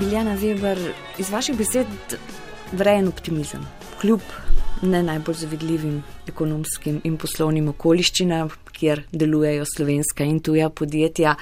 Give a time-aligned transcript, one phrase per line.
[0.00, 0.78] Biljana Weber,
[1.18, 1.86] iz vaših besed
[2.72, 3.66] vrejen optimizem,
[4.00, 4.20] kljub
[4.82, 5.98] ne najbolj zavidljivim
[6.28, 11.34] ekonomskim in poslovnim okoliščinam, kjer delujejo slovenska in tuja podjetja.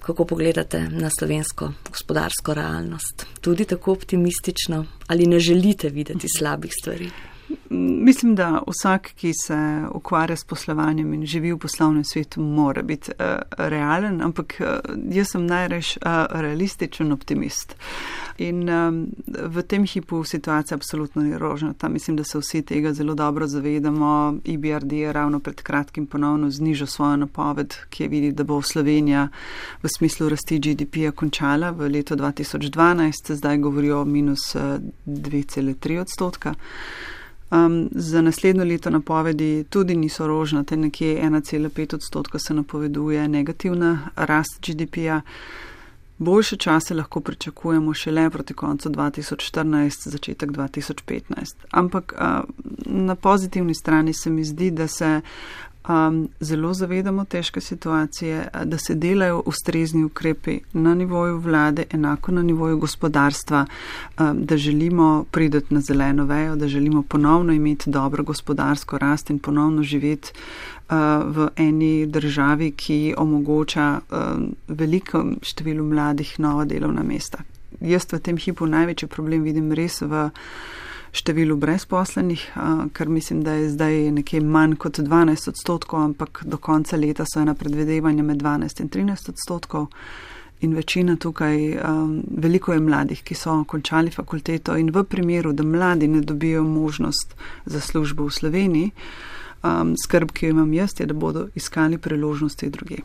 [0.00, 3.26] Kako pogledate na slovensko gospodarsko realnost?
[3.40, 7.10] Tudi tako optimistično ali ne želite videti slabih stvari?
[7.70, 13.10] Mislim, da vsak, ki se ukvarja s poslovanjem in živi v poslovnem svetu, mora biti
[13.10, 13.24] uh,
[13.58, 14.66] realen, ampak uh,
[15.10, 17.76] jaz sem najrež uh, realističen optimist.
[18.38, 21.88] In um, v tem hipu situacija absolutno ni rožnata.
[21.88, 24.38] Mislim, da se vsi tega zelo dobro zavedamo.
[24.44, 29.28] IBRD je ravno pred kratkim ponovno znižal svojo napoved, ki je vidi, da bo Slovenija
[29.82, 34.54] v smislu rasti GDP-ja končala v letu 2012, zdaj govorijo o minus
[35.06, 36.54] 2,3 odstotka.
[37.50, 44.60] Um, za naslednjo leto napovedi tudi niso rožnate, nekje 1,5 odstotka se napoveduje negativna rast
[44.66, 45.20] GDP-ja.
[46.18, 51.20] Boljše čase lahko pričakujemo šele proti koncu 2014, začetek 2015.
[51.70, 52.14] Ampak
[52.86, 55.20] na pozitivni strani se mi zdi, da se
[55.88, 62.42] um, zelo zavedamo težke situacije, da se delajo ustrezni ukrepi na nivoju vlade, enako na
[62.42, 63.66] nivoju gospodarstva,
[64.18, 69.38] um, da želimo prideti na zeleno vejo, da želimo ponovno imeti dobro gospodarsko rast in
[69.38, 77.38] ponovno živeti uh, v eni državi, ki omogoča um, veliko številu mladih nova delovna mesta.
[77.80, 80.30] Jaz v tem hipu največji problem vidim res v
[81.14, 82.42] številu brezposlenih,
[82.92, 87.40] kar mislim, da je zdaj nekje manj kot 12 odstotkov, ampak do konca leta so
[87.40, 89.86] ena predvedevanja med 12 in 13 odstotkov.
[90.60, 95.62] In večina tukaj, um, veliko je mladih, ki so končali fakulteto in v primeru, da
[95.62, 97.34] mladi ne dobijo možnost
[97.66, 98.90] za službo v Sloveniji,
[99.62, 103.02] um, skrb, ki jo imam jaz, je, da bodo iskali priložnosti druge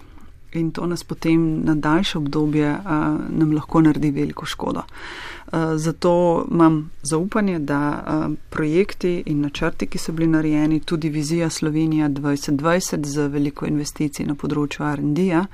[0.53, 2.81] in to nas potem na daljše obdobje uh,
[3.30, 4.81] nam lahko naredi veliko škodo.
[4.81, 11.50] Uh, zato imam zaupanje, da uh, projekti in načrti, ki so bili narejeni, tudi vizija
[11.50, 15.46] Slovenija 2020 z veliko investicij na področju R&D-ja,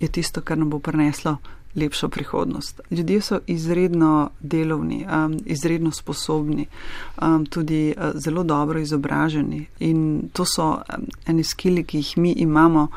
[0.00, 1.36] je tisto, kar nam bo prineslo
[1.74, 2.80] lepšo prihodnost.
[2.90, 6.66] Ljudje so izredno delovni, um, izredno sposobni,
[7.22, 12.32] um, tudi uh, zelo dobro izobraženi in to so um, eni skili, ki jih mi
[12.32, 12.88] imamo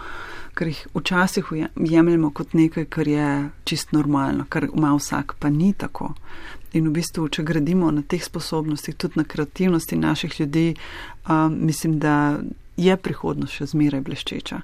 [0.56, 5.74] ker jih včasih jemljemo kot nekaj, kar je čist normalno, kar ima vsak, pa ni
[5.74, 6.14] tako.
[6.74, 10.76] In v bistvu, če gradimo na teh sposobnostih, tudi na kreativnosti naših ljudi,
[11.30, 12.40] um, mislim, da
[12.78, 14.60] je prihodnost še zmeraj bleščeča.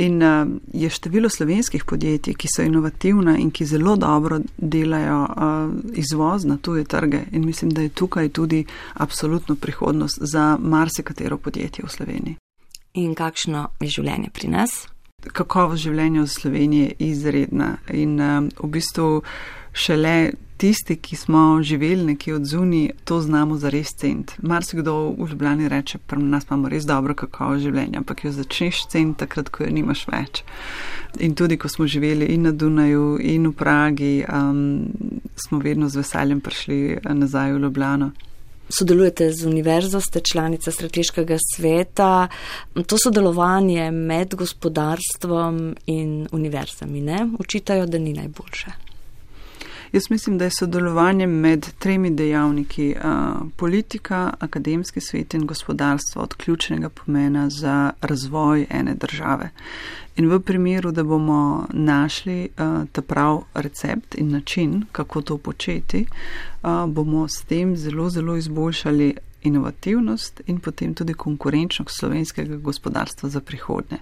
[0.00, 5.74] In uh, je število slovenskih podjetij, ki so inovativna in ki zelo dobro delajo uh,
[5.94, 7.26] izvoz na tuje trge.
[7.32, 8.64] In mislim, da je tukaj tudi
[8.94, 12.36] absolutno prihodnost za marsikatero podjetje v Sloveniji.
[12.94, 14.93] In kakšno je življenje pri nas?
[15.32, 19.22] Kakovost življenja v Sloveniji izredna in um, v bistvu
[19.74, 24.32] šele tisti, ki smo živeli nekje od zuni, to znamo za res cent.
[24.38, 29.18] Marsikdo v Ljubljani reče, pa nas imamo res dobro kakovost življenja, ampak jo začneš cent
[29.18, 30.44] takrat, ko jo nimaš več.
[31.18, 34.86] In tudi, ko smo živeli in na Dunaju in v Pragi, um,
[35.36, 38.12] smo vedno z veseljem prišli nazaj v Ljubljano
[38.68, 42.28] sodelujete z univerzo, ste članica strateškega sveta.
[42.86, 47.28] To sodelovanje med gospodarstvom in univerzami ne?
[47.38, 48.83] učitajo, da ni najboljše.
[49.94, 52.94] Jaz mislim, da je sodelovanje med tremi dejavniki
[53.56, 59.50] politika, akademski svet in gospodarstvo od ključnega pomena za razvoj ene države.
[60.16, 66.06] In v primeru, da bomo našli uh, ta prav recept in način, kako to početi,
[66.62, 73.40] uh, bomo s tem zelo, zelo izboljšali inovativnost in potem tudi konkurenčnost slovenskega gospodarstva za
[73.40, 73.90] prihodnje.